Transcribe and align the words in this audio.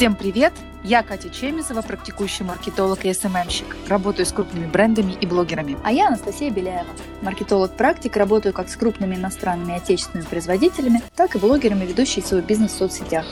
Всем 0.00 0.14
привет! 0.14 0.54
Я 0.82 1.02
Катя 1.02 1.28
Чемизова, 1.28 1.82
практикующий 1.82 2.42
маркетолог 2.42 3.04
и 3.04 3.12
СММщик. 3.12 3.66
Работаю 3.86 4.24
с 4.24 4.32
крупными 4.32 4.64
брендами 4.64 5.12
и 5.12 5.26
блогерами. 5.26 5.76
А 5.84 5.92
я 5.92 6.06
Анастасия 6.06 6.50
Беляева, 6.50 6.88
маркетолог-практик, 7.20 8.16
работаю 8.16 8.54
как 8.54 8.70
с 8.70 8.76
крупными 8.76 9.16
иностранными 9.16 9.74
и 9.74 9.76
отечественными 9.76 10.26
производителями, 10.26 11.02
так 11.14 11.36
и 11.36 11.38
блогерами, 11.38 11.84
ведущие 11.84 12.24
свой 12.24 12.40
бизнес 12.40 12.70
в 12.70 12.78
соцсетях. 12.78 13.26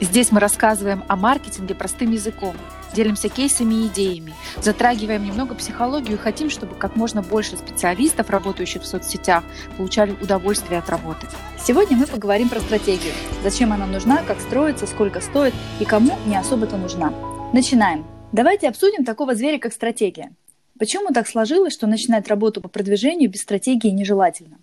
Здесь 0.00 0.30
мы 0.30 0.38
рассказываем 0.38 1.02
о 1.08 1.16
маркетинге 1.16 1.74
простым 1.74 2.12
языком, 2.12 2.54
делимся 2.92 3.28
кейсами 3.28 3.74
и 3.74 3.86
идеями, 3.88 4.34
затрагиваем 4.60 5.24
немного 5.24 5.54
психологию 5.54 6.14
и 6.14 6.20
хотим, 6.20 6.50
чтобы 6.50 6.74
как 6.74 6.96
можно 6.96 7.22
больше 7.22 7.56
специалистов, 7.56 8.30
работающих 8.30 8.82
в 8.82 8.86
соцсетях, 8.86 9.44
получали 9.76 10.12
удовольствие 10.20 10.78
от 10.78 10.88
работы. 10.88 11.26
Сегодня 11.64 11.96
мы 11.96 12.06
поговорим 12.06 12.48
про 12.48 12.60
стратегию. 12.60 13.12
Зачем 13.42 13.72
она 13.72 13.86
нужна, 13.86 14.22
как 14.22 14.40
строится, 14.40 14.86
сколько 14.86 15.20
стоит 15.20 15.54
и 15.80 15.84
кому 15.84 16.18
не 16.26 16.36
особо-то 16.36 16.76
нужна. 16.76 17.12
Начинаем. 17.52 18.04
Давайте 18.32 18.68
обсудим 18.68 19.04
такого 19.04 19.34
зверя, 19.34 19.58
как 19.58 19.72
стратегия. 19.72 20.32
Почему 20.78 21.12
так 21.12 21.28
сложилось, 21.28 21.74
что 21.74 21.86
начинать 21.86 22.28
работу 22.28 22.60
по 22.60 22.68
продвижению 22.68 23.30
без 23.30 23.42
стратегии 23.42 23.88
нежелательно? 23.88 24.58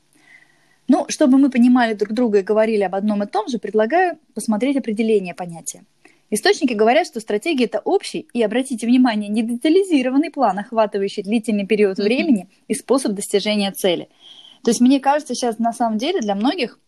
Ну, 0.88 1.06
чтобы 1.08 1.38
мы 1.38 1.52
понимали 1.52 1.94
друг 1.94 2.14
друга 2.14 2.40
и 2.40 2.44
говорили 2.44 2.82
об 2.82 2.96
одном 2.96 3.22
и 3.22 3.28
том 3.28 3.48
же, 3.48 3.60
предлагаю 3.60 4.18
посмотреть 4.34 4.76
определение 4.76 5.36
понятия. 5.36 5.84
Источники 6.32 6.74
говорят, 6.74 7.08
что 7.08 7.20
стратегия– 7.20 7.66
это 7.66 7.80
общий 7.80 8.28
и, 8.34 8.44
обратите 8.44 8.86
внимание, 8.86 9.30
не 9.30 9.42
детализированный 9.42 10.30
план, 10.30 10.60
охватывающий 10.60 11.24
длительный 11.24 11.66
период 11.66 11.98
времени 11.98 12.50
и 12.68 12.76
способ 12.76 13.14
достижения 13.14 13.72
цели. 13.72 14.10
То 14.64 14.72
есть 14.72 14.82
мне 14.82 15.00
кажется 15.00 15.34
сейчас 15.34 15.58
на 15.58 15.74
самом 15.74 15.98
деле 15.98 16.20
для 16.20 16.36
многих 16.36 16.80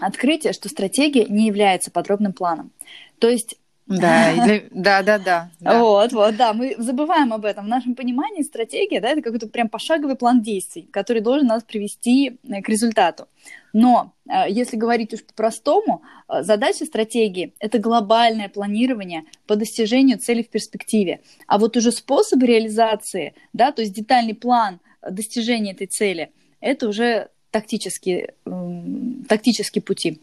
открытие, 0.00 0.52
что 0.52 0.68
стратегия 0.68 1.24
не 1.26 1.46
является 1.46 1.90
подробным 1.90 2.32
планом. 2.32 2.72
То 3.18 3.28
есть 3.28 3.56
да, 3.86 4.34
да, 4.70 5.02
да, 5.02 5.18
да, 5.18 5.50
да. 5.60 5.78
Вот, 5.78 6.12
вот, 6.12 6.36
да, 6.36 6.54
мы 6.54 6.74
забываем 6.78 7.34
об 7.34 7.44
этом. 7.44 7.66
В 7.66 7.68
нашем 7.68 7.94
понимании 7.94 8.42
стратегия, 8.42 9.00
да, 9.00 9.10
это 9.10 9.20
какой-то 9.20 9.46
прям 9.46 9.68
пошаговый 9.68 10.16
план 10.16 10.40
действий, 10.40 10.88
который 10.90 11.20
должен 11.20 11.46
нас 11.48 11.62
привести 11.62 12.38
э, 12.48 12.62
к 12.62 12.68
результату. 12.70 13.28
Но 13.74 14.14
э, 14.26 14.44
если 14.48 14.78
говорить 14.78 15.12
уж 15.12 15.22
по-простому, 15.24 16.02
э, 16.28 16.42
задача 16.42 16.86
стратегии– 16.86 17.52
это 17.58 17.78
глобальное 17.78 18.48
планирование 18.48 19.24
по 19.46 19.54
достижению 19.54 20.18
цели 20.18 20.42
в 20.42 20.48
перспективе. 20.48 21.20
А 21.46 21.58
вот 21.58 21.76
уже 21.76 21.92
способы 21.92 22.46
реализации, 22.46 23.34
да, 23.52 23.70
то 23.70 23.82
есть 23.82 23.92
детальный 23.92 24.34
план 24.34 24.80
достижения 25.02 25.72
этой 25.72 25.88
цели– 25.88 26.30
это 26.60 26.88
уже 26.88 27.28
тактические, 27.50 28.34
тактические 29.28 29.82
пути. 29.82 30.20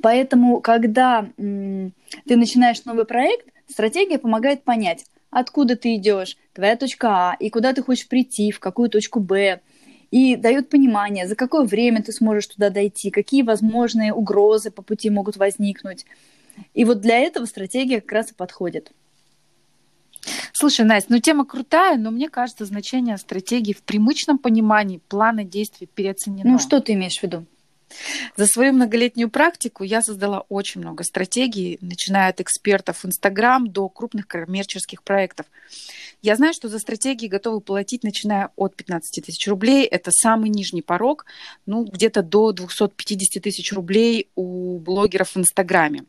Поэтому, 0.00 0.60
когда 0.60 1.28
ты 1.36 2.36
начинаешь 2.36 2.84
новый 2.84 3.04
проект, 3.04 3.46
стратегия 3.68 4.18
помогает 4.18 4.64
понять, 4.64 5.04
откуда 5.30 5.76
ты 5.76 5.96
идешь, 5.96 6.36
твоя 6.52 6.76
точка 6.76 7.08
А, 7.08 7.36
и 7.38 7.50
куда 7.50 7.72
ты 7.72 7.82
хочешь 7.82 8.08
прийти, 8.08 8.50
в 8.50 8.60
какую 8.60 8.90
точку 8.90 9.20
Б, 9.20 9.60
и 10.10 10.36
дает 10.36 10.68
понимание, 10.68 11.26
за 11.26 11.34
какое 11.34 11.64
время 11.64 12.02
ты 12.02 12.12
сможешь 12.12 12.46
туда 12.46 12.68
дойти, 12.68 13.10
какие 13.10 13.42
возможные 13.42 14.12
угрозы 14.12 14.70
по 14.70 14.82
пути 14.82 15.08
могут 15.08 15.36
возникнуть. 15.36 16.04
И 16.74 16.84
вот 16.84 17.00
для 17.00 17.18
этого 17.18 17.46
стратегия 17.46 18.02
как 18.02 18.12
раз 18.12 18.30
и 18.30 18.34
подходит. 18.34 18.92
Слушай, 20.52 20.84
Настя, 20.84 21.12
ну 21.12 21.18
тема 21.18 21.46
крутая, 21.46 21.96
но 21.96 22.10
мне 22.10 22.28
кажется, 22.28 22.66
значение 22.66 23.16
стратегии 23.16 23.72
в 23.72 23.82
примычном 23.82 24.38
понимании 24.38 25.00
плана 25.08 25.44
действий 25.44 25.88
переоценено. 25.92 26.50
Ну 26.50 26.58
что 26.58 26.80
ты 26.80 26.92
имеешь 26.92 27.18
в 27.18 27.22
виду? 27.22 27.46
За 28.36 28.46
свою 28.46 28.72
многолетнюю 28.72 29.30
практику 29.30 29.84
я 29.84 30.02
создала 30.02 30.44
очень 30.48 30.80
много 30.80 31.04
стратегий, 31.04 31.78
начиная 31.80 32.30
от 32.30 32.40
экспертов 32.40 32.98
в 33.02 33.06
Инстаграм 33.06 33.66
до 33.66 33.88
крупных 33.88 34.26
коммерческих 34.26 35.02
проектов. 35.02 35.46
Я 36.22 36.36
знаю, 36.36 36.54
что 36.54 36.68
за 36.68 36.78
стратегии 36.78 37.26
готовы 37.26 37.60
платить, 37.60 38.04
начиная 38.04 38.50
от 38.56 38.76
15 38.76 39.24
тысяч 39.24 39.48
рублей. 39.48 39.84
Это 39.84 40.10
самый 40.12 40.50
нижний 40.50 40.82
порог, 40.82 41.26
ну, 41.66 41.84
где-то 41.84 42.22
до 42.22 42.52
250 42.52 43.42
тысяч 43.42 43.72
рублей 43.72 44.28
у 44.34 44.78
блогеров 44.78 45.34
в 45.34 45.36
Инстаграме. 45.36 46.04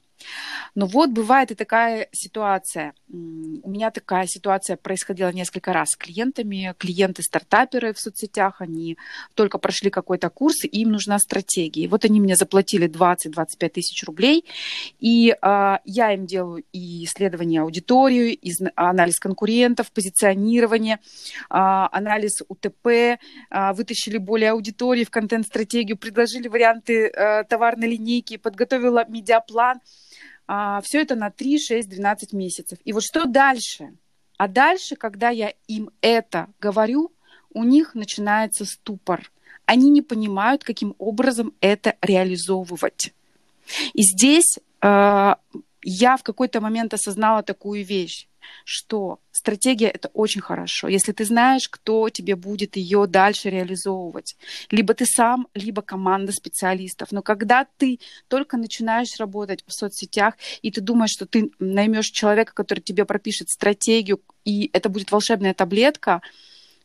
Но 0.76 0.88
вот 0.88 1.12
бывает 1.12 1.52
и 1.52 1.56
такая 1.56 2.08
ситуация. 2.12 2.94
У 3.10 3.70
меня 3.70 3.92
такая 3.92 4.26
ситуация 4.26 4.76
происходила 4.76 5.32
несколько 5.32 5.72
раз 5.72 5.90
с 5.92 5.96
клиентами. 5.96 6.74
Клиенты-стартаперы 6.78 7.94
в 7.94 8.00
соцсетях, 8.00 8.62
они 8.62 8.98
только 9.36 9.60
прошли 9.60 9.90
какой-то 9.90 10.30
курс, 10.30 10.64
и 10.64 10.68
им 10.68 10.92
нужна 10.92 11.20
стратегия. 11.20 11.88
Вот 11.88 12.06
они 12.06 12.20
мне 12.20 12.36
заплатили 12.36 12.88
20-25 12.88 13.70
тысяч 13.70 14.04
рублей, 14.04 14.46
и 15.00 15.36
э, 15.40 15.78
я 15.86 16.14
им 16.14 16.26
делаю 16.26 16.64
и 16.72 17.06
исследование 17.06 17.62
аудитории, 17.62 18.34
и 18.34 18.52
анализ 18.76 19.20
конкурентов, 19.20 19.92
позиционирование, 19.92 20.96
э, 20.96 20.98
анализ 21.50 22.42
УТП, 22.48 22.88
э, 22.88 23.18
вытащили 23.74 24.18
более 24.18 24.52
аудитории 24.52 25.04
в 25.04 25.12
контент-стратегию, 25.12 25.98
предложили 25.98 26.48
варианты 26.48 27.08
э, 27.08 27.44
товарной 27.44 27.90
линейки, 27.90 28.38
подготовила 28.38 29.06
медиаплан– 29.08 29.80
а, 30.48 30.81
все 30.81 31.02
это 31.02 31.16
на 31.16 31.30
3, 31.30 31.59
6, 31.59 31.90
12 31.90 32.34
месяцев. 32.34 32.80
И 32.86 32.94
вот 32.94 33.04
что 33.04 33.26
дальше? 33.26 33.94
А 34.38 34.48
дальше, 34.48 34.96
когда 34.96 35.30
я 35.30 35.54
им 35.68 35.90
это 36.02 36.48
говорю, 36.59 37.12
у 37.54 37.64
них 37.64 37.96
начинается 37.96 38.66
ступор. 38.66 39.31
Они 39.66 39.90
не 39.90 40.02
понимают, 40.02 40.64
каким 40.64 40.96
образом 40.98 41.54
это 41.62 41.96
реализовывать. 42.02 43.14
И 43.94 44.02
здесь 44.02 44.58
э, 44.81 45.36
я 45.84 46.18
в 46.18 46.24
какой-то 46.24 46.60
момент 46.60 46.94
осознала 46.94 47.44
такую 47.44 47.86
вещь 47.86 48.28
что 48.66 49.20
стратегия 49.31 49.88
это 49.88 50.09
очень 50.09 50.42
хорошо, 50.42 50.88
если 50.88 51.12
ты 51.12 51.26
знаешь, 51.26 51.68
кто 51.70 52.09
тебе 52.09 52.36
будет 52.36 52.76
ее 52.76 53.08
дальше 53.08 53.50
реализовывать. 53.50 54.36
Либо 54.72 54.94
ты 54.94 55.06
сам, 55.06 55.48
либо 55.54 55.81
команда 55.81 56.31
специалистов. 56.31 57.12
Но 57.12 57.22
когда 57.22 57.68
ты 57.78 58.00
только 58.28 58.58
начинаешь 58.58 59.20
работать 59.20 59.64
в 59.68 59.74
соцсетях, 59.74 60.36
и 60.62 60.72
ты 60.72 60.81
думаешь, 60.81 61.12
что 61.12 61.26
ты 61.26 61.52
наймешь 61.59 62.08
человека, 62.08 62.54
который 62.54 62.80
тебе 62.80 63.06
пропишет 63.06 63.50
стратегию, 63.50 64.22
и 64.46 64.70
это 64.74 64.90
будет 64.90 65.12
волшебная 65.12 65.54
таблетка, 65.54 66.22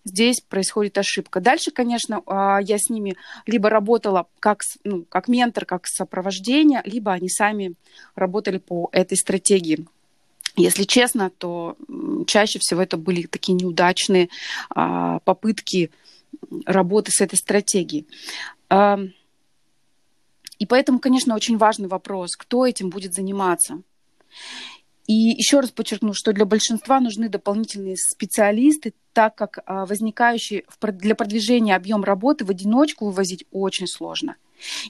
здесь 0.05 0.41
происходит 0.41 0.99
ошибка. 0.99 1.41
Дальше, 1.41 1.71
конечно, 1.71 2.23
а, 2.27 2.61
я 2.61 2.79
с 2.79 2.89
ними 2.89 3.17
либо 3.47 3.71
работала 3.71 4.29
как, 4.41 4.63
ну, 4.85 5.05
как 5.05 5.29
ментор, 5.29 5.65
как 5.65 5.87
сопровождение, 5.87 6.83
либо 6.85 7.13
они 7.13 7.29
сами 7.29 7.75
работали 8.15 8.59
по 8.59 8.89
этой 8.93 9.17
стратегии. 9.17 9.87
Если 10.57 10.85
честно, 10.85 11.31
то 11.31 11.77
чаще 12.27 12.59
всего 12.59 12.83
это 12.83 12.97
были 12.97 13.27
такие 13.27 13.55
неудачные 13.55 14.29
а, 14.71 15.21
попытки 15.21 15.91
работы 16.67 17.11
с 17.13 17.21
этой 17.21 17.37
стратегией. 17.37 18.07
И 20.59 20.67
поэтому, 20.67 20.99
конечно, 20.99 21.35
очень 21.35 21.57
важный 21.57 21.89
вопрос, 21.89 22.37
кто 22.37 22.67
этим 22.67 22.91
будет 22.91 23.15
заниматься. 23.15 23.83
И 25.07 25.15
еще 25.15 25.61
раз 25.61 25.71
подчеркну, 25.71 26.13
что 26.13 26.35
для 26.35 26.45
большинства 26.45 27.01
нужны 27.01 27.31
дополнительные 27.31 27.97
специалисты, 27.97 28.93
так 29.15 29.35
как 29.35 29.61
а, 29.65 29.87
возникающий 29.87 30.67
для 30.83 31.15
продвижения 31.15 31.75
объем 31.75 32.05
работы 32.05 32.45
в 32.45 32.51
одиночку 32.51 33.07
вывозить 33.07 33.47
очень 33.51 33.87
сложно. 33.87 34.37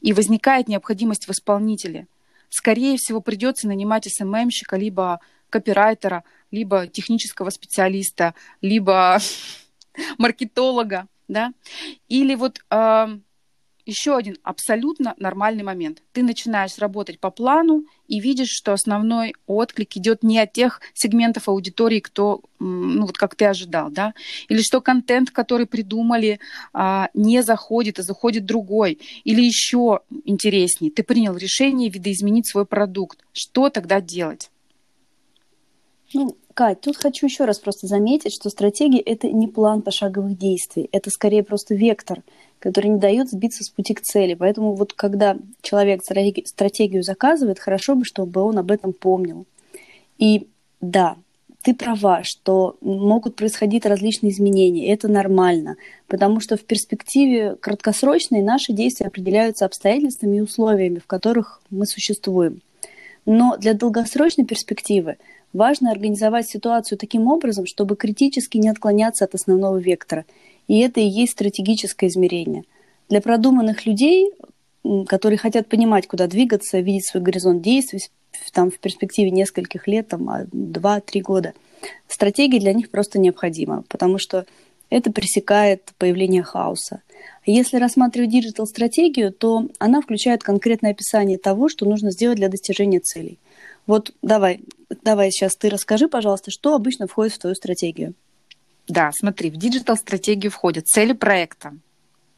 И 0.01 0.13
возникает 0.13 0.67
необходимость 0.67 1.29
в 1.29 1.31
исполнителе. 1.31 2.09
Скорее 2.49 2.97
всего, 2.97 3.21
придется 3.21 3.69
нанимать 3.69 4.09
СММщика, 4.13 4.77
либо 4.77 5.21
копирайтера, 5.51 6.25
либо 6.51 6.87
технического 6.87 7.51
специалиста, 7.51 8.35
либо 8.61 9.19
маркетолога, 10.19 11.07
да, 11.29 11.53
или 12.09 12.35
вот 12.35 12.61
э, 12.71 13.19
еще 13.89 14.17
один 14.17 14.37
абсолютно 14.43 15.15
нормальный 15.17 15.65
момент. 15.65 16.03
Ты 16.13 16.23
начинаешь 16.23 16.77
работать 16.79 17.19
по 17.19 17.31
плану 17.31 17.87
и 18.07 18.21
видишь, 18.21 18.51
что 18.51 18.75
основной 18.75 19.35
отклик 19.47 19.97
идет 19.97 20.23
не 20.23 20.39
от 20.39 20.53
тех 20.53 20.83
сегментов 20.93 21.49
аудитории, 21.49 22.01
кто, 22.01 22.43
ну 22.59 23.07
вот 23.07 23.17
как 23.17 23.35
ты 23.35 23.47
ожидал, 23.47 23.91
да, 23.91 24.13
или 24.49 24.61
что 24.61 24.83
контент, 24.83 25.31
который 25.31 25.65
придумали, 25.65 26.39
а, 26.75 27.09
не 27.15 27.43
заходит, 27.43 27.99
а 27.99 28.03
заходит 28.03 28.45
другой, 28.45 28.99
или 29.25 29.43
еще 29.43 30.01
интереснее, 30.25 30.93
ты 30.93 31.03
принял 31.03 31.35
решение 31.35 31.89
видоизменить 31.89 32.47
свой 32.47 32.67
продукт. 32.67 33.25
Что 33.33 33.71
тогда 33.71 34.03
делать? 34.03 34.51
Ну, 36.15 36.37
Кать, 36.55 36.81
тут 36.81 36.97
хочу 36.97 37.27
еще 37.27 37.45
раз 37.45 37.59
просто 37.59 37.87
заметить, 37.87 38.33
что 38.33 38.51
стратегия– 38.51 39.01
это 39.07 39.29
не 39.29 39.47
план 39.47 39.83
пошаговых 39.83 40.37
действий, 40.37 40.89
это 40.91 41.11
скорее 41.11 41.45
просто 41.45 41.75
вектор, 41.75 42.23
который 42.59 42.89
не 42.89 42.99
дает 42.99 43.31
сбиться 43.31 43.63
с 43.63 43.69
пути 43.69 43.95
к 43.95 44.01
цели. 44.01 44.35
Поэтому 44.35 44.75
вот 44.75 44.93
когда 44.93 45.37
человек 45.63 46.03
стратегию 46.05 47.03
заказывает, 47.03 47.61
хорошо 47.61 47.95
бы, 47.95 48.05
чтобы 48.05 48.41
он 48.41 48.59
об 48.59 48.71
этом 48.71 48.93
помнил. 48.93 49.47
И 50.19 50.49
да, 50.81 51.17
ты 51.63 51.75
права, 51.75 52.23
что 52.25 52.77
могут 52.81 53.37
происходить 53.37 53.87
различные 53.87 54.33
изменения, 54.33 54.93
это 54.93 55.07
нормально, 55.07 55.77
потому 56.07 56.41
что 56.41 56.57
в 56.57 56.65
перспективе 56.65 57.57
краткосрочной 57.57 58.43
наши 58.43 58.73
действия 58.73 59.07
определяются 59.07 59.67
обстоятельствами 59.67 60.39
и 60.39 60.41
условиями, 60.41 60.99
в 60.99 61.07
которых 61.07 61.61
мы 61.71 61.87
существуем. 61.87 62.63
Но 63.27 63.57
для 63.59 63.75
долгосрочной 63.75 64.47
перспективы 64.47 65.19
важно 65.53 65.91
организовать 65.91 66.49
ситуацию 66.49 66.99
таким 66.99 67.29
образом, 67.29 67.67
чтобы 67.67 67.97
критически 67.97 68.59
не 68.59 68.69
отклоняться 68.69 69.25
от 69.25 69.35
основного 69.35 69.77
вектора. 69.79 70.25
И 70.67 70.81
это 70.81 71.01
и 71.01 71.07
есть 71.07 71.33
стратегическое 71.33 72.09
измерение. 72.09 72.65
Для 73.09 73.21
продуманных 73.21 73.87
людей, 73.87 74.33
которые 75.07 75.39
хотят 75.39 75.69
понимать, 75.69 76.07
куда 76.07 76.27
двигаться, 76.27 76.79
видеть 76.79 77.07
свой 77.07 77.23
горизонт 77.23 77.63
действий 77.63 78.01
там, 78.53 78.71
в 78.71 78.79
перспективе 78.79 79.31
нескольких 79.31 79.87
лет, 79.87 80.09
там, 80.09 80.29
2-3 80.29 81.21
года, 81.21 81.55
стратегия 82.07 82.61
для 82.61 82.73
них 82.73 82.91
просто 82.91 83.19
необходима, 83.19 83.85
потому 83.89 84.19
что 84.19 84.47
это 84.91 85.13
пресекает 85.13 85.93
появление 85.99 86.43
хаоса. 86.43 87.03
Если 87.45 87.77
рассматривать 87.77 88.31
диджитал-стратегию, 88.31 89.33
то 89.33 89.69
она 89.79 90.01
включает 90.01 90.43
конкретное 90.43 90.93
описание 90.93 91.39
того, 91.39 91.69
что 91.69 91.87
нужно 91.87 92.11
сделать 92.11 92.37
для 92.37 92.49
достижения 92.49 93.01
целей. 93.01 93.39
Вот 93.87 94.13
давай, 94.23 94.61
давай 95.03 95.31
сейчас 95.31 95.57
ты 95.57 95.69
расскажи, 95.69 96.09
пожалуйста, 96.09 96.51
что 96.51 96.75
обычно 96.75 97.07
входит 97.07 97.35
в 97.35 97.39
твою 97.39 97.55
стратегию. 97.55 98.15
Да, 98.87 99.11
смотри, 99.13 99.51
в 99.51 99.57
диджитал-стратегию 99.57 100.51
входят 100.51 100.87
цели 100.87 101.13
проекта, 101.13 101.77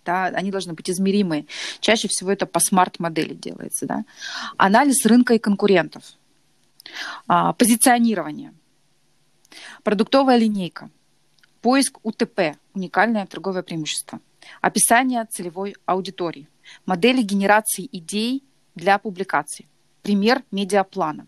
да, 0.04 0.26
они 0.26 0.50
должны 0.50 0.72
быть 0.72 0.90
измеримые. 0.90 1.46
Чаще 1.80 2.08
всего 2.08 2.32
это 2.32 2.46
по 2.46 2.58
смарт-модели 2.58 3.34
делается, 3.34 3.86
да. 3.86 4.04
Анализ 4.56 5.06
рынка 5.06 5.34
и 5.34 5.38
конкурентов, 5.38 6.02
а, 7.28 7.52
позиционирование, 7.52 8.52
продуктовая 9.84 10.38
линейка, 10.38 10.90
поиск 11.60 11.98
УТП, 12.02 12.56
уникальное 12.74 13.26
торговое 13.26 13.62
преимущество– 13.62 14.20
Описание 14.60 15.24
целевой 15.26 15.74
аудитории. 15.86 16.48
Модели 16.86 17.22
генерации 17.22 17.88
идей 17.90 18.44
для 18.74 18.98
публикаций. 18.98 19.68
Пример 20.02 20.42
медиаплана. 20.50 21.26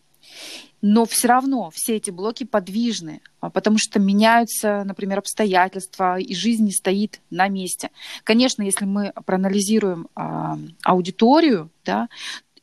Но 0.80 1.04
все 1.04 1.28
равно 1.28 1.70
все 1.72 1.96
эти 1.96 2.10
блоки 2.10 2.44
подвижны, 2.44 3.20
а, 3.40 3.50
потому 3.50 3.78
что 3.78 4.00
меняются, 4.00 4.82
например, 4.84 5.20
обстоятельства, 5.20 6.18
и 6.18 6.34
жизнь 6.34 6.64
не 6.64 6.72
стоит 6.72 7.20
на 7.30 7.48
месте. 7.48 7.90
Конечно, 8.24 8.62
если 8.62 8.84
мы 8.84 9.12
проанализируем 9.24 10.08
а, 10.16 10.58
аудиторию 10.82 11.70
да, 11.84 12.08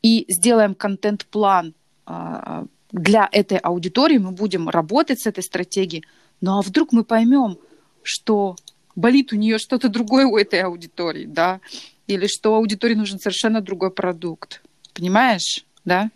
и 0.02 0.26
сделаем 0.28 0.76
контент-план 0.76 1.74
а, 2.06 2.66
для 2.92 3.30
этой 3.32 3.58
аудитории, 3.58 4.18
мы 4.18 4.32
будем 4.32 4.68
работать 4.68 5.22
с 5.22 5.26
этой 5.28 5.44
стратегией. 5.44 6.04
Ну 6.42 6.58
а 6.58 6.62
вдруг 6.62 6.92
мы 6.92 7.06
поймем, 7.06 7.58
что 8.04 8.56
болит 8.96 9.32
у 9.32 9.38
нее 9.38 9.60
что-то 9.60 9.88
другое 9.88 10.26
у 10.26 10.38
этой 10.38 10.62
аудитории, 10.62 11.26
да, 11.26 11.62
или 12.08 12.28
что 12.28 12.56
аудитории 12.56 12.96
нужен 12.96 13.20
совершенно 13.20 13.62
другой 13.62 13.92
продукт. 13.92 14.62
Понимаешь, 14.94 15.66
да? 15.86 16.10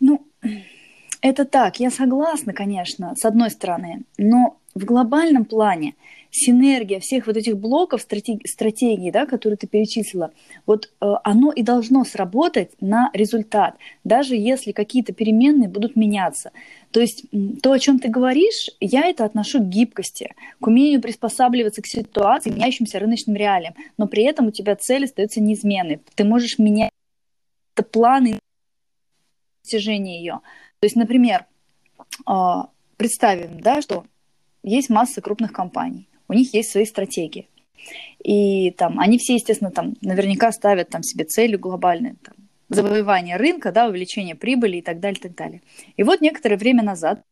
Ну, 0.00 0.26
это 1.20 1.44
так, 1.44 1.80
я 1.80 1.90
согласна, 1.90 2.52
конечно, 2.52 3.14
с 3.16 3.24
одной 3.24 3.50
стороны, 3.50 4.02
но 4.18 4.58
в 4.74 4.84
глобальном 4.84 5.44
плане 5.44 5.94
синергия 6.30 6.98
всех 6.98 7.26
вот 7.28 7.36
этих 7.36 7.56
блоков 7.56 8.02
стратег- 8.02 8.46
стратегии, 8.46 9.10
да, 9.10 9.24
которые 9.24 9.56
ты 9.56 9.66
перечислила, 9.66 10.32
вот 10.66 10.92
э, 11.00 11.12
оно 11.22 11.52
и 11.52 11.62
должно 11.62 12.04
сработать 12.04 12.72
на 12.80 13.10
результат, 13.14 13.76
даже 14.02 14.34
если 14.34 14.72
какие-то 14.72 15.12
переменные 15.12 15.68
будут 15.68 15.94
меняться. 15.94 16.50
То 16.90 17.00
есть 17.00 17.24
то, 17.62 17.72
о 17.72 17.78
чем 17.78 18.00
ты 18.00 18.08
говоришь, 18.08 18.70
я 18.80 19.06
это 19.06 19.24
отношу 19.24 19.60
к 19.60 19.68
гибкости, 19.68 20.34
к 20.60 20.66
умению 20.66 21.00
приспосабливаться 21.00 21.82
к 21.82 21.86
ситуации, 21.86 22.50
меняющимся 22.50 22.98
рыночным 22.98 23.36
реалиям, 23.36 23.74
но 23.96 24.08
при 24.08 24.24
этом 24.24 24.48
у 24.48 24.50
тебя 24.50 24.74
цель 24.76 25.04
остается 25.04 25.40
неизменной. 25.40 26.00
Ты 26.16 26.24
можешь 26.24 26.58
менять 26.58 26.90
планы 27.92 28.38
достижения 29.64 30.18
ее. 30.18 30.40
То 30.80 30.86
есть, 30.86 30.96
например, 30.96 31.46
а, 32.26 32.68
представим, 32.96 33.60
да, 33.60 33.80
что 33.82 34.04
есть 34.62 34.90
масса 34.90 35.20
крупных 35.20 35.52
компаний, 35.52 36.08
у 36.28 36.34
них 36.34 36.54
есть 36.54 36.70
свои 36.70 36.84
стратегии. 36.84 37.48
И 38.22 38.70
там 38.72 39.00
они 39.00 39.18
все, 39.18 39.34
естественно, 39.34 39.70
там 39.70 39.94
наверняка 40.00 40.52
ставят 40.52 40.90
там 40.90 41.02
себе 41.02 41.24
цели 41.24 41.56
глобальные, 41.56 42.16
там, 42.22 42.34
завоевание 42.68 43.36
рынка, 43.36 43.72
да, 43.72 43.88
увеличение 43.88 44.34
прибыли 44.34 44.78
и 44.78 44.82
так 44.82 45.00
далее, 45.00 45.20
так 45.20 45.34
далее. 45.34 45.62
И 45.96 46.02
вот 46.02 46.20
некоторое 46.20 46.56
время 46.56 46.82
назад 46.82 47.22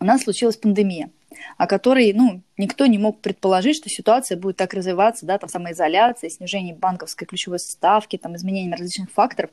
у 0.00 0.04
нас 0.04 0.22
случилась 0.22 0.56
пандемия, 0.56 1.10
о 1.56 1.66
которой, 1.66 2.12
ну, 2.12 2.42
никто 2.58 2.86
не 2.86 2.98
мог 2.98 3.20
предположить, 3.20 3.76
что 3.76 3.88
ситуация 3.88 4.36
будет 4.36 4.56
так 4.56 4.74
развиваться, 4.74 5.24
да, 5.24 5.38
там 5.38 5.48
самоизоляция, 5.48 6.30
снижение 6.30 6.74
банковской 6.74 7.26
ключевой 7.26 7.58
ставки, 7.58 8.18
там 8.18 8.36
изменение 8.36 8.72
различных 8.72 9.10
факторов. 9.10 9.50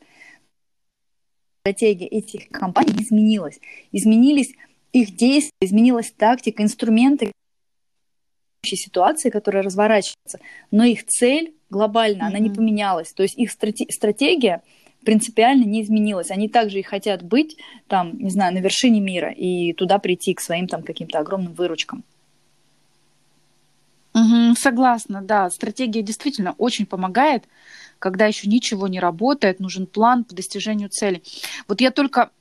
Стратегия 1.63 2.07
этих 2.07 2.49
компаний 2.49 3.03
изменилась. 3.03 3.59
Изменились 3.91 4.55
их 4.93 5.15
действия, 5.15 5.51
изменилась 5.61 6.11
тактика, 6.11 6.63
инструменты 6.63 7.31
ситуации, 8.63 9.29
которая 9.29 9.63
разворачивается, 9.63 10.39
но 10.71 10.83
их 10.83 11.05
цель 11.05 11.53
глобально, 11.69 12.23
mm-hmm. 12.23 12.27
она 12.27 12.39
не 12.39 12.49
поменялась. 12.49 13.13
То 13.13 13.23
есть 13.23 13.37
их 13.37 13.51
стратегия 13.51 14.61
принципиально 15.03 15.63
не 15.63 15.83
изменилась. 15.83 16.31
Они 16.31 16.49
также 16.49 16.79
и 16.79 16.83
хотят 16.83 17.23
быть 17.23 17.57
там, 17.87 18.17
не 18.19 18.29
знаю, 18.29 18.53
на 18.53 18.59
вершине 18.59 18.99
мира 18.99 19.31
и 19.31 19.73
туда 19.73 19.99
прийти 19.99 20.33
к 20.33 20.41
своим 20.41 20.67
там 20.67 20.83
каким-то 20.83 21.19
огромным 21.19 21.53
выручкам. 21.53 22.03
Согласна, 24.57 25.21
да. 25.21 25.49
Стратегия 25.49 26.01
действительно 26.01 26.53
очень 26.57 26.85
помогает, 26.85 27.45
когда 27.99 28.25
еще 28.25 28.47
ничего 28.47 28.87
не 28.87 28.99
работает, 28.99 29.59
нужен 29.59 29.85
план 29.85 30.23
по 30.23 30.33
достижению 30.35 30.89
цели. 30.89 31.21
Вот 31.67 31.81
я 31.81 31.91
только 31.91 32.31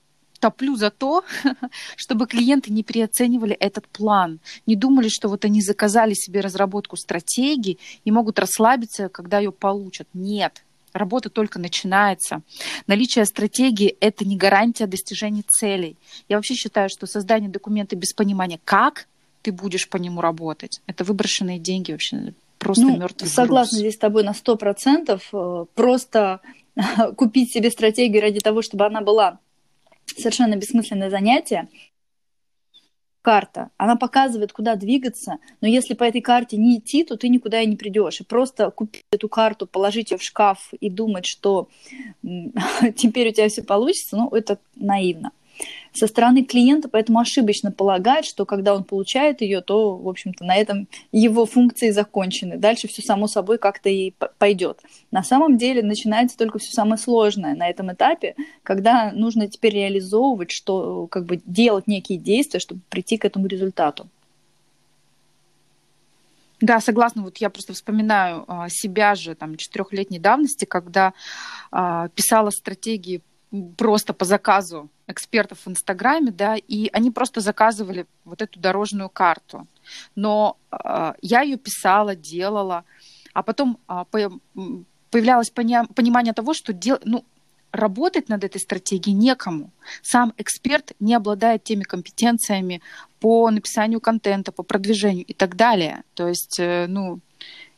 топлю 0.40 0.74
за 0.74 0.90
то, 0.90 1.22
чтобы 1.96 2.26
клиенты 2.26 2.72
не 2.72 2.82
переоценивали 2.82 3.54
этот 3.54 3.86
план, 3.88 4.40
не 4.66 4.74
думали, 4.74 5.08
что 5.08 5.28
вот 5.28 5.44
они 5.44 5.60
заказали 5.60 6.14
себе 6.14 6.40
разработку 6.40 6.96
стратегии 6.96 7.78
и 8.04 8.10
могут 8.10 8.38
расслабиться, 8.38 9.08
когда 9.08 9.38
ее 9.38 9.52
получат. 9.52 10.08
Нет, 10.14 10.64
работа 10.92 11.28
только 11.28 11.58
начинается. 11.58 12.42
Наличие 12.86 13.24
стратегии– 13.26 13.96
это 14.00 14.24
не 14.24 14.36
гарантия 14.36 14.86
достижения 14.86 15.44
целей. 15.46 15.96
Я 16.28 16.36
вообще 16.36 16.54
считаю, 16.54 16.88
что 16.88 17.06
создание 17.06 17.50
документа 17.50 17.94
без 17.96 18.12
понимания, 18.14 18.58
как 18.64 19.06
ты 19.42 19.52
будешь 19.52 19.88
по 19.88 19.96
нему 19.96 20.20
работать, 20.20 20.80
это 20.86 21.04
выброшенные 21.04 21.58
деньги 21.58 21.92
вообще, 21.92 22.34
просто 22.58 22.84
ну, 22.84 22.96
мертвый 22.96 23.28
Согласна 23.28 23.76
груз. 23.76 23.80
здесь 23.80 23.94
с 23.94 23.98
тобой 23.98 24.22
на 24.22 24.34
сто 24.34 24.56
процентов. 24.56 25.28
Э, 25.32 25.64
просто 25.74 26.40
купить 27.16 27.52
себе 27.52 27.70
стратегию 27.70 28.22
ради 28.22 28.40
того, 28.40 28.62
чтобы 28.62 28.86
она 28.86 29.00
была 29.00 29.38
совершенно 30.06 30.56
бессмысленное 30.56 31.10
занятие. 31.10 31.68
Карта, 33.22 33.68
она 33.76 33.96
показывает, 33.96 34.52
куда 34.52 34.76
двигаться, 34.76 35.36
но 35.60 35.68
если 35.68 35.92
по 35.92 36.04
этой 36.04 36.22
карте 36.22 36.56
не 36.56 36.78
идти, 36.78 37.04
то 37.04 37.18
ты 37.18 37.28
никуда 37.28 37.60
и 37.60 37.66
не 37.66 37.76
придешь. 37.76 38.20
И 38.20 38.24
просто 38.24 38.70
купить 38.70 39.04
эту 39.10 39.28
карту, 39.28 39.66
положить 39.66 40.10
ее 40.10 40.16
в 40.16 40.22
шкаф 40.22 40.72
и 40.80 40.88
думать, 40.88 41.26
что 41.26 41.68
теперь 42.22 43.28
у 43.28 43.32
тебя 43.32 43.48
все 43.50 43.62
получится, 43.62 44.16
ну, 44.16 44.30
это 44.30 44.58
наивно 44.74 45.32
со 45.92 46.06
стороны 46.06 46.44
клиента, 46.44 46.88
поэтому 46.88 47.18
ошибочно 47.18 47.72
полагать, 47.72 48.24
что 48.24 48.46
когда 48.46 48.74
он 48.74 48.84
получает 48.84 49.40
ее, 49.40 49.60
то, 49.60 49.96
в 49.96 50.08
общем-то, 50.08 50.44
на 50.44 50.56
этом 50.56 50.88
его 51.12 51.46
функции 51.46 51.90
закончены. 51.90 52.56
Дальше 52.56 52.88
все 52.88 53.02
само 53.02 53.26
собой 53.26 53.58
как-то 53.58 53.88
и 53.88 54.12
пойдет. 54.38 54.80
На 55.10 55.22
самом 55.22 55.58
деле 55.58 55.82
начинается 55.82 56.36
только 56.36 56.58
все 56.58 56.72
самое 56.72 56.98
сложное 56.98 57.54
на 57.54 57.68
этом 57.68 57.92
этапе, 57.92 58.34
когда 58.62 59.12
нужно 59.12 59.48
теперь 59.48 59.74
реализовывать, 59.74 60.50
что 60.50 61.06
как 61.08 61.26
бы 61.26 61.40
делать 61.44 61.86
некие 61.86 62.18
действия, 62.18 62.60
чтобы 62.60 62.80
прийти 62.88 63.16
к 63.16 63.24
этому 63.24 63.46
результату. 63.46 64.08
Да, 66.60 66.80
согласна. 66.80 67.22
Вот 67.22 67.38
я 67.38 67.48
просто 67.48 67.72
вспоминаю 67.72 68.44
а, 68.46 68.68
себя 68.68 69.14
же 69.14 69.34
там 69.34 69.56
четырехлетней 69.56 70.18
давности, 70.18 70.66
когда 70.66 71.14
а, 71.70 72.08
писала 72.08 72.50
стратегии 72.50 73.22
просто 73.76 74.12
по 74.12 74.24
заказу 74.24 74.88
экспертов 75.06 75.58
в 75.64 75.68
Инстаграме, 75.68 76.30
да, 76.30 76.56
и 76.56 76.88
они 76.92 77.10
просто 77.10 77.40
заказывали 77.40 78.06
вот 78.24 78.42
эту 78.42 78.60
дорожную 78.60 79.08
карту. 79.08 79.66
Но 80.14 80.56
э, 80.70 81.14
я 81.20 81.42
ее 81.42 81.56
писала, 81.56 82.14
делала, 82.14 82.84
а 83.32 83.42
потом 83.42 83.78
э, 83.88 84.04
появлялось 85.10 85.50
пони- 85.50 85.92
понимание 85.94 86.32
того, 86.32 86.54
что 86.54 86.72
дел, 86.72 86.98
ну, 87.04 87.24
работать 87.72 88.28
над 88.28 88.44
этой 88.44 88.60
стратегией 88.60 89.14
некому. 89.14 89.70
Сам 90.02 90.32
эксперт 90.36 90.92
не 91.00 91.14
обладает 91.14 91.64
теми 91.64 91.82
компетенциями 91.82 92.80
по 93.20 93.50
написанию 93.50 94.00
контента, 94.00 94.52
по 94.52 94.62
продвижению 94.62 95.24
и 95.24 95.32
так 95.32 95.56
далее. 95.56 96.02
То 96.14 96.28
есть, 96.28 96.58
э, 96.60 96.86
ну, 96.88 97.20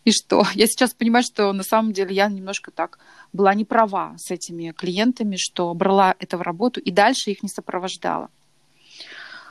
и 0.05 0.13
что? 0.13 0.45
Я 0.55 0.67
сейчас 0.67 0.95
понимаю, 0.95 1.25
что 1.25 1.53
на 1.53 1.63
самом 1.63 1.93
деле 1.93 2.15
я 2.15 2.29
немножко 2.29 2.71
так 2.71 2.99
была 3.33 3.55
не 3.55 3.65
права 3.65 4.15
с 4.19 4.31
этими 4.31 4.73
клиентами, 4.73 5.37
что 5.37 5.73
брала 5.75 6.15
это 6.19 6.37
в 6.37 6.43
работу 6.43 6.81
и 6.81 6.91
дальше 6.91 7.31
их 7.31 7.43
не 7.43 7.49
сопровождала. 7.49 8.29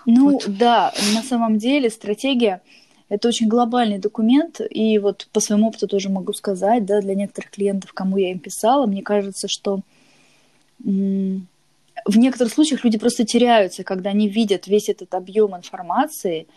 Ну 0.06 0.32
вот. 0.32 0.46
да, 0.48 0.94
на 1.14 1.22
самом 1.24 1.58
деле 1.58 1.90
стратегия 1.90 2.62
это 3.10 3.28
очень 3.28 3.48
глобальный 3.48 4.00
документ, 4.00 4.62
и 4.70 4.98
вот 4.98 5.28
по 5.34 5.42
своему 5.42 5.68
опыту 5.68 5.88
тоже 5.88 6.10
могу 6.10 6.34
сказать, 6.34 6.86
да, 6.86 7.02
для 7.02 7.14
некоторых 7.14 7.52
клиентов, 7.52 7.92
кому 7.94 8.18
я 8.18 8.32
им 8.32 8.40
писала, 8.40 8.86
мне 8.86 9.02
кажется, 9.02 9.48
что 9.50 9.82
в 10.84 12.18
некоторых 12.18 12.54
случаях 12.54 12.84
люди 12.84 12.98
просто 12.98 13.26
теряются, 13.26 13.84
когда 13.84 14.12
они 14.12 14.30
видят 14.30 14.68
весь 14.68 14.90
этот 14.90 15.14
объем 15.14 15.56
информации, 15.56 16.48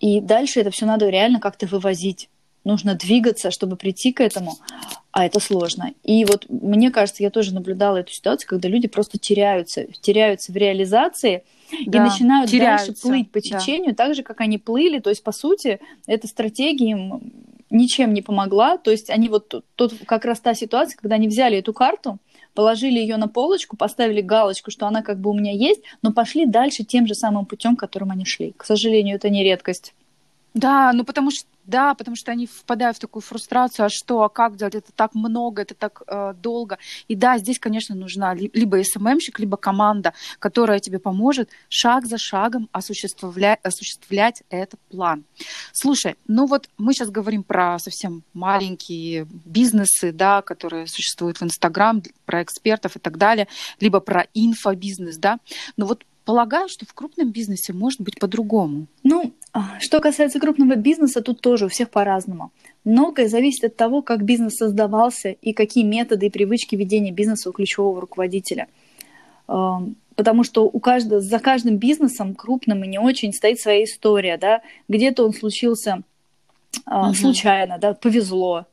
и 0.00 0.20
дальше 0.20 0.60
это 0.60 0.70
все 0.70 0.86
надо 0.86 1.08
реально 1.08 1.40
как-то 1.40 1.66
вывозить. 1.66 2.28
Нужно 2.64 2.94
двигаться, 2.94 3.50
чтобы 3.50 3.76
прийти 3.76 4.12
к 4.12 4.20
этому, 4.20 4.56
а 5.18 5.24
это 5.24 5.40
сложно. 5.40 5.94
И 6.04 6.24
вот 6.24 6.46
мне 6.48 6.92
кажется, 6.92 7.24
я 7.24 7.30
тоже 7.30 7.52
наблюдала 7.52 7.96
эту 7.96 8.12
ситуацию, 8.12 8.48
когда 8.48 8.68
люди 8.68 8.86
просто 8.86 9.18
теряются, 9.18 9.86
теряются 10.00 10.52
в 10.52 10.56
реализации 10.56 11.42
да, 11.86 11.98
и 11.98 12.00
начинают 12.08 12.48
теряются. 12.48 12.86
дальше 12.86 13.02
плыть 13.02 13.30
по 13.32 13.40
течению, 13.40 13.96
да. 13.96 14.04
так 14.04 14.14
же, 14.14 14.22
как 14.22 14.40
они 14.40 14.58
плыли. 14.58 15.00
То 15.00 15.10
есть, 15.10 15.24
по 15.24 15.32
сути, 15.32 15.80
эта 16.06 16.28
стратегия 16.28 16.90
им 16.90 17.32
ничем 17.68 18.14
не 18.14 18.22
помогла. 18.22 18.78
То 18.78 18.92
есть 18.92 19.10
они 19.10 19.28
вот 19.28 19.64
тут 19.74 19.92
как 20.06 20.24
раз 20.24 20.38
та 20.38 20.54
ситуация, 20.54 20.96
когда 20.96 21.16
они 21.16 21.26
взяли 21.26 21.58
эту 21.58 21.72
карту, 21.72 22.18
положили 22.54 23.00
ее 23.00 23.16
на 23.16 23.26
полочку, 23.26 23.76
поставили 23.76 24.20
галочку, 24.20 24.70
что 24.70 24.86
она 24.86 25.02
как 25.02 25.18
бы 25.18 25.30
у 25.30 25.34
меня 25.34 25.50
есть, 25.50 25.80
но 26.00 26.12
пошли 26.12 26.46
дальше 26.46 26.84
тем 26.84 27.08
же 27.08 27.16
самым 27.16 27.44
путем, 27.44 27.74
которым 27.74 28.12
они 28.12 28.24
шли. 28.24 28.54
К 28.56 28.64
сожалению, 28.64 29.16
это 29.16 29.30
не 29.30 29.42
редкость. 29.42 29.94
Да, 30.54 30.92
ну 30.92 31.04
потому 31.04 31.32
что 31.32 31.44
да, 31.68 31.94
потому 31.94 32.16
что 32.16 32.32
они 32.32 32.46
впадают 32.46 32.96
в 32.96 33.00
такую 33.00 33.22
фрустрацию, 33.22 33.86
а 33.86 33.88
что, 33.90 34.22
а 34.22 34.28
как 34.28 34.56
делать, 34.56 34.74
это 34.74 34.90
так 34.90 35.14
много, 35.14 35.62
это 35.62 35.74
так 35.74 36.02
э, 36.06 36.34
долго. 36.40 36.78
И 37.08 37.14
да, 37.14 37.38
здесь, 37.38 37.58
конечно, 37.58 37.94
нужна 37.94 38.34
либо 38.34 38.82
СММщик, 38.82 39.38
либо 39.38 39.56
команда, 39.58 40.14
которая 40.38 40.80
тебе 40.80 40.98
поможет 40.98 41.50
шаг 41.68 42.06
за 42.06 42.16
шагом 42.16 42.68
осуществлять, 42.72 43.60
осуществлять 43.62 44.42
этот 44.48 44.80
план. 44.88 45.24
Слушай, 45.72 46.16
ну 46.26 46.46
вот 46.46 46.70
мы 46.78 46.94
сейчас 46.94 47.10
говорим 47.10 47.42
про 47.42 47.78
совсем 47.78 48.22
маленькие 48.32 49.26
бизнесы, 49.44 50.10
да, 50.10 50.40
которые 50.40 50.86
существуют 50.86 51.38
в 51.38 51.44
Инстаграм, 51.44 52.02
про 52.24 52.42
экспертов 52.42 52.96
и 52.96 52.98
так 52.98 53.18
далее, 53.18 53.46
либо 53.78 54.00
про 54.00 54.26
инфобизнес, 54.32 55.18
да. 55.18 55.38
Но 55.76 55.84
вот 55.86 56.04
Полагаю, 56.28 56.68
что 56.68 56.84
в 56.84 56.92
крупном 56.92 57.32
бизнесе 57.32 57.72
может 57.72 58.02
быть 58.02 58.18
по-другому. 58.20 58.86
Ну, 59.02 59.32
что 59.80 60.00
касается 60.00 60.40
крупного 60.40 60.76
бизнеса, 60.76 61.22
тут 61.22 61.40
тоже 61.40 61.66
у 61.66 61.68
всех 61.68 61.90
по-разному. 61.90 62.52
Многое 62.84 63.28
зависит 63.28 63.64
от 63.64 63.76
того, 63.76 64.02
как 64.02 64.22
бизнес 64.22 64.56
создавался 64.56 65.30
и 65.30 65.52
какие 65.52 65.84
методы 65.84 66.26
и 66.26 66.30
привычки 66.30 66.76
ведения 66.76 67.12
бизнеса 67.12 67.50
у 67.50 67.52
ключевого 67.52 68.00
руководителя. 68.00 68.68
Потому 69.46 70.44
что 70.44 70.64
у 70.64 70.80
каждого, 70.80 71.20
за 71.20 71.38
каждым 71.38 71.76
бизнесом, 71.76 72.34
крупным 72.34 72.84
и 72.84 72.88
не 72.88 72.98
очень, 72.98 73.32
стоит 73.32 73.60
своя 73.60 73.84
история. 73.84 74.36
Да? 74.36 74.62
Где-то 74.88 75.24
он 75.24 75.32
случился 75.32 76.02
угу. 76.86 77.14
случайно, 77.14 77.78
да, 77.78 77.94
повезло, 77.94 78.66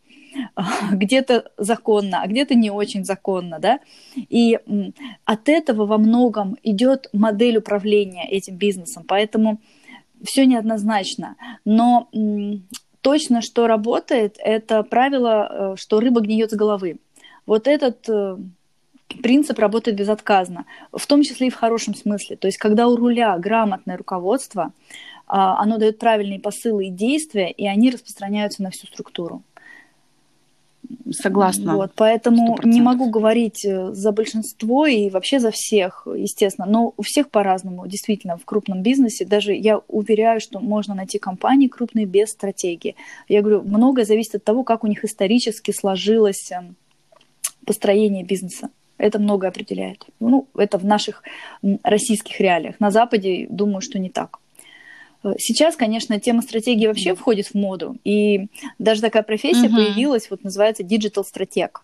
где-то 0.92 1.52
законно, 1.58 2.22
а 2.22 2.28
где-то 2.28 2.56
не 2.56 2.70
очень 2.70 3.06
законно, 3.06 3.60
да, 3.60 3.80
и 4.16 4.60
от 5.24 5.50
этого 5.50 5.86
во 5.86 5.98
многом 5.98 6.58
идет 6.64 7.10
модель 7.14 7.58
управления 7.58 8.28
этим 8.30 8.56
бизнесом, 8.56 9.04
поэтому 9.08 9.60
все 10.26 10.46
неоднозначно, 10.46 11.36
но 11.64 12.10
точно, 13.02 13.42
что 13.42 13.68
работает, 13.68 14.38
это 14.40 14.84
правило, 14.84 15.48
э, 15.50 15.76
что 15.78 16.00
рыба 16.00 16.22
гниет 16.22 16.52
с 16.52 16.56
головы. 16.56 16.98
Вот 17.46 17.68
этот 17.68 18.10
э, 18.10 18.38
принцип 19.22 19.60
работает 19.60 19.98
безотказно, 19.98 20.66
в 20.92 21.06
том 21.06 21.22
числе 21.22 21.48
и 21.48 21.52
в 21.52 21.56
хорошем 21.56 21.96
смысле. 21.96 22.36
То 22.36 22.48
есть, 22.48 22.58
когда 22.58 22.88
у 22.88 22.96
руля 22.96 23.38
грамотное 23.38 23.98
руководство, 23.98 24.74
а, 25.28 25.62
оно 25.62 25.78
дает 25.78 26.00
правильные 26.00 26.40
посылы 26.40 26.88
и 26.88 26.92
действия, 26.92 27.52
и 27.52 27.68
они 27.68 27.92
распространяются 27.92 28.64
на 28.64 28.72
всю 28.72 28.88
структуру. 28.88 29.44
Согласна. 31.12 31.76
Вот, 31.76 31.92
поэтому 31.96 32.56
100%. 32.56 32.68
не 32.68 32.82
могу 32.82 33.10
говорить 33.10 33.64
э, 33.66 33.94
за 33.94 34.12
большинство 34.12 34.86
и 34.86 35.10
вообще 35.10 35.40
за 35.40 35.52
всех, 35.52 36.08
естественно. 36.08 36.68
Но 36.68 36.94
у 36.98 37.02
всех 37.02 37.30
по-разному. 37.30 37.88
Действительно, 37.88 38.38
в 38.38 38.46
крупном 38.46 38.82
бизнесе 38.82 39.26
даже 39.26 39.54
я 39.54 39.82
уверяю, 39.88 40.40
что 40.40 40.60
можно 40.60 40.96
найти 40.96 41.20
компании 41.20 41.68
крупные 41.68 42.06
без 42.06 42.30
стратегии. 42.30 42.96
Я 43.28 43.42
говорю, 43.42 43.62
многое 43.62 44.06
зависит 44.06 44.36
от 44.36 44.44
того, 44.44 44.64
как 44.64 44.84
у 44.84 44.88
них 44.88 45.04
исторически 45.04 45.72
сложилось 45.72 46.52
эм, 46.52 46.76
построение 47.66 48.24
бизнеса. 48.24 48.70
Это 48.98 49.20
многое 49.20 49.50
определяет. 49.50 50.06
Ну, 50.20 50.48
это 50.56 50.78
в 50.78 50.86
наших 50.86 51.24
российских 51.84 52.40
реалиях. 52.40 52.80
На 52.80 52.92
Западе, 52.92 53.48
думаю, 53.50 53.82
что 53.82 54.00
не 54.00 54.10
так. 54.10 54.40
Сейчас, 55.38 55.76
конечно, 55.76 56.20
тема 56.20 56.42
стратегии 56.42 56.88
вообще 56.88 57.16
входит 57.16 57.48
в 57.48 57.56
моду, 57.56 57.98
и 58.04 58.48
даже 58.80 59.02
такая 59.02 59.24
профессия 59.24 59.68
угу. 59.68 59.76
появилась, 59.76 60.30
вот 60.30 60.44
называется 60.44 60.84
digital 60.84 61.24
стратег. 61.24 61.84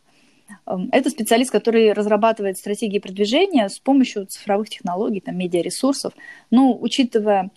Эм, 0.66 0.90
это 0.92 1.10
специалист, 1.10 1.52
который 1.52 1.94
разрабатывает 1.94 2.58
стратегии 2.58 3.00
продвижения 3.00 3.68
с 3.70 3.80
помощью 3.80 4.26
цифровых 4.26 4.70
технологий, 4.70 5.22
там, 5.22 5.38
медиаресурсов. 5.38 6.14
Но 6.50 6.78
учитывая 6.78 7.52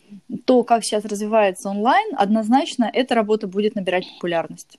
то, 0.44 0.62
как 0.64 0.84
сейчас 0.84 1.04
развивается 1.04 1.68
онлайн, 1.68 2.14
однозначно 2.16 2.90
эта 2.92 3.14
работа 3.14 3.46
будет 3.46 3.74
набирать 3.74 4.06
популярность. 4.14 4.78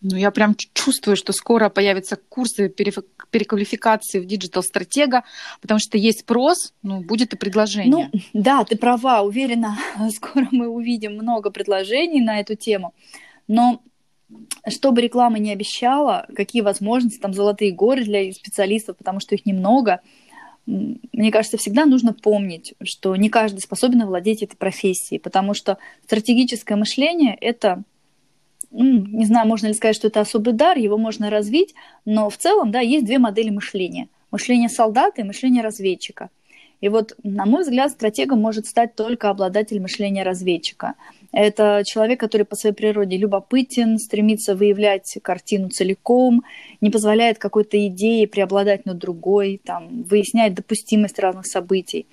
Ну, 0.00 0.16
я 0.16 0.30
прям 0.30 0.54
чувствую, 0.74 1.16
что 1.16 1.32
скоро 1.32 1.68
появятся 1.68 2.16
курсы 2.16 2.68
переквалификации 2.68 4.20
в 4.20 4.26
digital-стратега, 4.26 5.24
потому 5.60 5.80
что 5.80 5.98
есть 5.98 6.20
спрос, 6.20 6.72
ну, 6.82 7.00
будет 7.00 7.34
и 7.34 7.36
предложение. 7.36 8.10
Ну, 8.12 8.20
да, 8.32 8.64
ты 8.64 8.76
права, 8.76 9.22
уверена, 9.22 9.76
скоро 10.14 10.46
мы 10.52 10.68
увидим 10.68 11.14
много 11.14 11.50
предложений 11.50 12.22
на 12.22 12.38
эту 12.38 12.54
тему. 12.54 12.94
Но 13.48 13.82
чтобы 14.68 15.00
реклама 15.00 15.38
не 15.38 15.52
обещала, 15.52 16.26
какие 16.36 16.62
возможности, 16.62 17.18
там 17.18 17.32
золотые 17.32 17.72
горы 17.72 18.04
для 18.04 18.30
специалистов, 18.32 18.96
потому 18.96 19.20
что 19.20 19.34
их 19.34 19.46
немного, 19.46 20.00
мне 20.66 21.32
кажется, 21.32 21.56
всегда 21.56 21.86
нужно 21.86 22.12
помнить, 22.12 22.74
что 22.84 23.16
не 23.16 23.30
каждый 23.30 23.60
способен 23.60 24.06
владеть 24.06 24.42
этой 24.42 24.56
профессией, 24.56 25.18
потому 25.18 25.54
что 25.54 25.78
стратегическое 26.04 26.76
мышление— 26.76 27.36
это 27.40 27.82
не 28.70 29.24
знаю, 29.24 29.46
можно 29.48 29.68
ли 29.68 29.74
сказать, 29.74 29.96
что 29.96 30.08
это 30.08 30.20
особый 30.20 30.54
дар, 30.54 30.76
его 30.76 30.98
можно 30.98 31.30
развить, 31.30 31.74
но 32.04 32.28
в 32.28 32.36
целом, 32.36 32.70
да, 32.70 32.80
есть 32.80 33.06
две 33.06 33.18
модели 33.18 33.50
мышления. 33.50 34.08
Мышление 34.30 34.68
солдата 34.68 35.22
и 35.22 35.24
мышление 35.24 35.62
разведчика. 35.62 36.28
И 36.80 36.88
вот, 36.88 37.16
на 37.24 37.44
мой 37.44 37.62
взгляд, 37.62 37.90
стратегом 37.90 38.40
может 38.40 38.66
стать 38.66 38.94
только 38.94 39.30
обладатель 39.30 39.80
мышления 39.80 40.22
разведчика. 40.22 40.94
Это 41.32 41.82
человек, 41.84 42.20
который 42.20 42.44
по 42.44 42.54
своей 42.54 42.74
природе 42.74 43.16
любопытен, 43.16 43.98
стремится 43.98 44.54
выявлять 44.54 45.18
картину 45.22 45.70
целиком, 45.70 46.44
не 46.80 46.90
позволяет 46.90 47.38
какой-то 47.38 47.84
идее 47.86 48.28
преобладать 48.28 48.86
над 48.86 48.98
другой, 48.98 49.60
там, 49.64 50.04
выясняет 50.04 50.54
допустимость 50.54 51.18
разных 51.18 51.46
событий. 51.46 52.06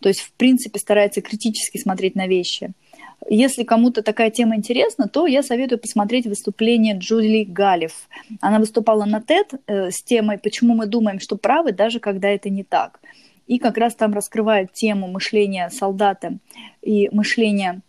То 0.00 0.08
есть, 0.08 0.20
в 0.20 0.32
принципе, 0.32 0.78
старается 0.78 1.20
критически 1.20 1.78
смотреть 1.78 2.14
на 2.14 2.26
вещи– 2.26 2.72
если 3.28 3.64
кому-то 3.64 4.02
такая 4.02 4.30
тема 4.30 4.56
интересна, 4.56 5.08
то 5.08 5.26
я 5.26 5.42
советую 5.42 5.78
посмотреть 5.78 6.26
выступление 6.26 6.96
Джули 6.96 7.44
Галев. 7.44 8.08
Она 8.40 8.58
выступала 8.58 9.04
на 9.04 9.18
TED 9.18 9.60
э, 9.66 9.90
с 9.90 10.02
темой 10.02 10.38
«Почему 10.38 10.74
мы 10.74 10.86
думаем, 10.86 11.20
что 11.20 11.36
правы, 11.36 11.72
даже 11.72 12.00
когда 12.00 12.28
это 12.28 12.48
не 12.48 12.64
так». 12.64 13.00
И 13.46 13.58
как 13.58 13.76
раз 13.76 13.94
там 13.94 14.14
раскрывает 14.14 14.72
тему 14.72 15.08
мышления 15.08 15.68
солдата 15.70 16.38
и 16.82 17.08
мышления... 17.12 17.80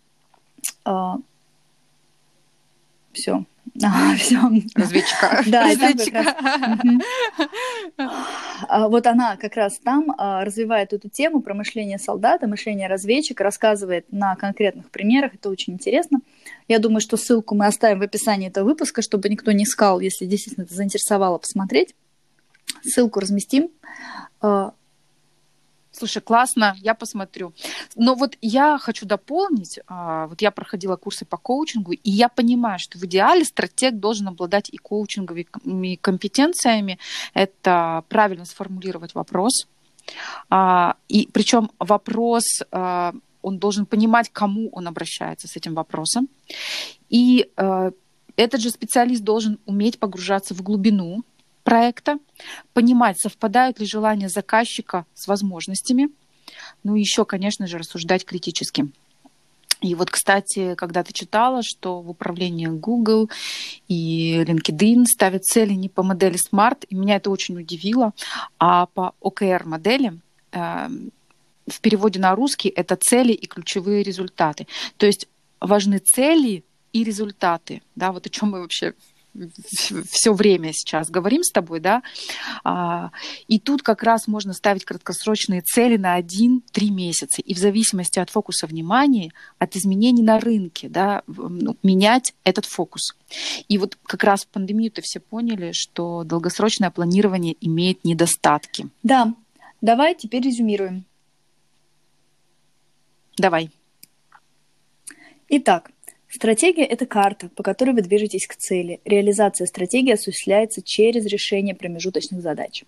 Э, 0.84 1.14
все, 3.12 3.44
а, 3.84 4.14
все. 4.16 4.38
Разведчика. 4.74 5.42
Да, 5.46 5.64
Разведчика. 5.64 6.36
А, 8.68 8.88
вот 8.88 9.06
она 9.06 9.36
как 9.36 9.56
раз 9.56 9.78
там 9.78 10.14
а, 10.18 10.44
развивает 10.44 10.92
эту 10.92 11.08
тему 11.08 11.40
про 11.40 11.54
мышление 11.54 11.98
солдата, 11.98 12.46
мышление 12.46 12.88
разведчика, 12.88 13.44
рассказывает 13.44 14.10
на 14.10 14.36
конкретных 14.36 14.90
примерах, 14.90 15.34
это 15.34 15.48
очень 15.48 15.74
интересно. 15.74 16.20
Я 16.68 16.78
думаю, 16.78 17.00
что 17.00 17.16
ссылку 17.16 17.54
мы 17.54 17.66
оставим 17.66 18.00
в 18.00 18.02
описании 18.02 18.48
этого 18.48 18.64
выпуска, 18.64 19.02
чтобы 19.02 19.28
никто 19.28 19.52
не 19.52 19.64
искал, 19.64 20.00
если 20.00 20.26
действительно 20.26 20.64
это 20.64 20.74
заинтересовало 20.74 21.38
посмотреть. 21.38 21.94
Ссылку 22.82 23.20
разместим. 23.20 23.70
Слушай, 25.92 26.22
классно, 26.22 26.76
я 26.78 26.94
посмотрю. 26.94 27.52
Но 27.96 28.14
вот 28.14 28.36
я 28.40 28.78
хочу 28.78 29.06
дополнить, 29.06 29.80
а, 29.88 30.28
вот 30.28 30.40
я 30.40 30.50
проходила 30.52 30.96
курсы 30.96 31.24
по 31.24 31.36
коучингу, 31.36 31.92
и 31.92 32.10
я 32.10 32.28
понимаю, 32.28 32.78
что 32.78 32.98
в 32.98 33.04
идеале 33.04 33.44
стратег 33.44 33.98
должен 33.98 34.28
обладать 34.28 34.70
и 34.70 34.76
коучинговыми 34.76 35.96
компетенциями. 35.96 36.98
Это 37.34 38.04
правильно 38.08 38.44
сформулировать 38.44 39.14
вопрос. 39.14 39.66
А, 40.48 40.96
и 41.08 41.28
причем 41.32 41.70
вопрос, 41.78 42.44
а, 42.70 43.12
он 43.42 43.58
должен 43.58 43.84
понимать, 43.84 44.30
кому 44.32 44.68
он 44.70 44.86
обращается 44.86 45.48
с 45.48 45.56
этим 45.56 45.74
вопросом. 45.74 46.28
И 47.08 47.48
этот 48.36 48.60
же 48.60 48.70
специалист 48.70 49.22
должен 49.22 49.58
уметь 49.64 49.98
погружаться 49.98 50.54
в 50.54 50.62
глубину 50.62 51.24
проекта, 51.62 52.18
понимать, 52.72 53.20
совпадают 53.20 53.80
ли 53.80 53.86
желания 53.86 54.28
заказчика 54.28 55.06
с 55.14 55.26
возможностями, 55.26 56.10
ну 56.84 56.96
и 56.96 57.00
еще, 57.00 57.24
конечно 57.24 57.66
же, 57.66 57.78
рассуждать 57.78 58.24
критически. 58.24 58.90
И 59.80 59.94
вот, 59.94 60.10
кстати, 60.10 60.74
когда 60.74 61.02
ты 61.02 61.12
читала, 61.12 61.62
что 61.62 62.02
в 62.02 62.10
управлении 62.10 62.66
Google 62.66 63.30
и 63.88 64.42
LinkedIn 64.46 65.04
ставят 65.06 65.44
цели 65.44 65.72
не 65.72 65.88
по 65.88 66.02
модели 66.02 66.36
SMART, 66.36 66.84
и 66.88 66.94
меня 66.94 67.16
это 67.16 67.30
очень 67.30 67.58
удивило, 67.58 68.12
а 68.58 68.86
по 68.86 69.14
OKR-модели, 69.22 70.18
эм, 70.52 71.12
в 71.66 71.80
переводе 71.80 72.20
на 72.20 72.34
русский 72.34 72.68
это 72.68 72.96
цели 72.96 73.32
и 73.32 73.46
ключевые 73.46 74.02
результаты. 74.02 74.66
То 74.98 75.06
есть 75.06 75.28
важны 75.60 75.98
цели 75.98 76.64
и 76.92 77.04
результаты, 77.04 77.82
да, 77.94 78.12
вот 78.12 78.26
о 78.26 78.30
чем 78.30 78.50
мы 78.50 78.60
вообще 78.60 78.94
все 80.10 80.32
время 80.32 80.72
сейчас 80.72 81.10
говорим 81.10 81.42
с 81.42 81.50
тобой, 81.50 81.80
да, 81.80 82.02
а, 82.64 83.10
и 83.48 83.58
тут 83.58 83.82
как 83.82 84.02
раз 84.02 84.26
можно 84.26 84.52
ставить 84.52 84.84
краткосрочные 84.84 85.62
цели 85.62 85.96
на 85.96 86.18
1-3 86.18 86.90
месяца, 86.90 87.40
и 87.42 87.54
в 87.54 87.58
зависимости 87.58 88.18
от 88.18 88.30
фокуса 88.30 88.66
внимания, 88.66 89.32
от 89.58 89.76
изменений 89.76 90.22
на 90.22 90.40
рынке, 90.40 90.88
да, 90.88 91.22
ну, 91.26 91.76
менять 91.82 92.34
этот 92.44 92.64
фокус. 92.64 93.16
И 93.68 93.78
вот 93.78 93.96
как 94.04 94.24
раз 94.24 94.44
в 94.44 94.48
пандемию-то 94.48 95.02
все 95.02 95.20
поняли, 95.20 95.72
что 95.72 96.24
долгосрочное 96.24 96.90
планирование 96.90 97.56
имеет 97.60 98.04
недостатки. 98.04 98.88
Да, 99.02 99.34
давай 99.80 100.14
теперь 100.14 100.42
резюмируем. 100.42 101.04
Давай. 103.36 103.70
Итак, 105.48 105.90
Стратегия– 106.32 106.84
это 106.86 107.06
карта, 107.06 107.50
по 107.56 107.64
которой 107.64 107.90
вы 107.90 108.02
движетесь 108.02 108.46
к 108.46 108.54
цели. 108.54 109.00
Реализация 109.04 109.66
стратегии 109.66 110.12
осуществляется 110.12 110.80
через 110.80 111.26
решение 111.26 111.74
промежуточных 111.74 112.40
задач. 112.40 112.84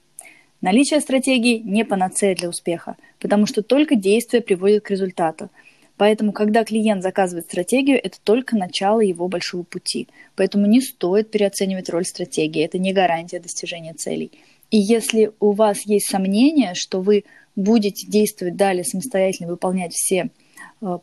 Наличие 0.61 1.01
стратегии 1.01 1.59
не 1.59 1.85
панацея 1.85 2.37
для 2.37 2.49
успеха, 2.49 2.97
потому 3.19 3.47
что 3.47 3.63
только 3.63 3.97
действие 3.97 4.43
приводит 4.45 4.85
к 4.85 4.91
результату. 4.91 5.51
Поэтому, 5.97 6.31
когда 6.31 6.63
клиент 6.63 7.03
заказывает 7.03 7.47
стратегию, 7.47 8.01
это 8.03 8.17
только 8.23 8.57
начало 8.57 9.01
его 9.01 9.27
большого 9.27 9.65
пути. 9.65 10.07
Поэтому 10.37 10.67
не 10.67 10.81
стоит 10.81 11.33
переоценивать 11.33 11.91
роль 11.91 12.05
стратегии. 12.05 12.63
Это 12.63 12.79
не 12.79 12.93
гарантия 12.93 13.41
достижения 13.41 13.93
целей. 13.93 14.31
И 14.71 14.79
если 14.79 15.33
у 15.41 15.51
вас 15.51 15.83
есть 15.83 16.09
сомнение, 16.09 16.75
что 16.75 17.01
вы 17.01 17.25
будете 17.57 18.07
действовать 18.07 18.57
далее 18.57 18.85
самостоятельно, 18.85 19.51
выполнять 19.51 19.95
все 19.95 20.31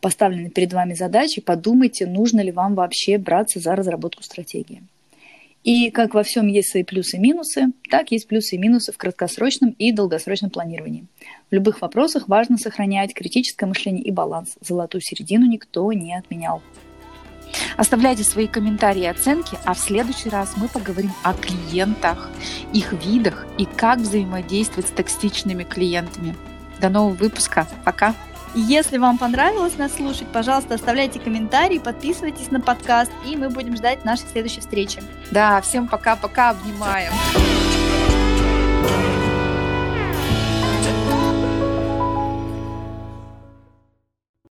поставлены 0.02 0.50
перед 0.50 0.74
вами 0.74 0.94
задачи, 0.94 1.42
подумайте, 1.42 2.06
нужно 2.06 2.42
ли 2.42 2.52
вам 2.52 2.76
вообще 2.76 3.18
браться 3.18 3.60
за 3.60 3.76
разработку 3.76 4.24
стратегии. 4.24 4.84
И 5.64 5.92
как 5.92 6.14
во 6.14 6.24
всем 6.24 6.48
есть 6.48 6.72
свои 6.72 6.84
плюсы 6.84 7.18
и 7.18 7.20
минусы, 7.20 7.68
так 7.90 8.12
есть 8.12 8.28
плюсы 8.28 8.56
и 8.56 8.58
минусы 8.58 8.94
в 8.94 8.98
краткосрочном 8.98 9.72
и 9.72 9.92
долгосрочном 9.92 10.52
планировании. 10.52 11.06
В 11.52 11.54
любых 11.54 11.82
вопросах 11.82 12.30
важно 12.30 12.58
сохранять 12.58 13.14
критическое 13.14 13.66
мышление 13.66 14.04
и 14.04 14.12
баланс. 14.12 14.56
Золотую 14.62 15.02
середину 15.02 15.46
никто 15.46 15.92
не 15.92 16.18
отменял. 16.18 16.62
Оставляйте 17.76 18.24
свои 18.24 18.48
комментарии 18.48 19.04
и 19.04 19.08
оценки, 19.08 19.58
а 19.66 19.74
в 19.74 19.80
следующий 19.80 20.30
раз 20.30 20.54
мы 20.56 20.70
поговорим 20.70 21.12
о 21.24 21.34
клиентах, 21.34 22.30
их 22.74 22.94
видах 22.94 23.48
и 23.58 23.66
как 23.66 24.00
взаимодействовать 24.00 24.88
с 24.88 24.92
токсичными 24.92 25.64
клиентами. 25.64 26.36
До 26.80 26.90
нового 26.90 27.16
выпуска. 27.16 27.68
Пока! 27.84 28.16
Если 28.56 28.98
вам 28.98 29.18
понравилось 29.18 29.77
нас 29.77 29.96
слушать, 29.96 30.27
пожалуйста, 30.34 30.75
оставляйте 30.75 31.20
комментарии, 31.20 31.77
подписывайтесь 31.77 32.50
на 32.51 32.60
подкаст, 32.60 33.12
и 33.25 33.36
мы 33.36 33.50
будем 33.50 33.75
ждать 33.75 34.06
нашей 34.06 34.27
следующей 34.27 34.62
встречи. 34.62 35.03
Да, 35.32 35.62
всем 35.62 35.88
пока-пока, 35.88 36.50
обнимаем. 36.50 37.13